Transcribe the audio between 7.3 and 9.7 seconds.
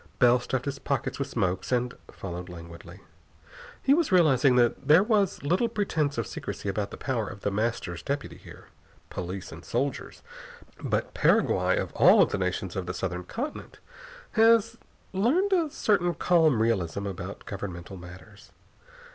The Master's deputy here. Police and